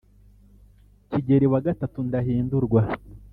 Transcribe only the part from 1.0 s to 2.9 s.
kigeli wa gatatu ndahindurwa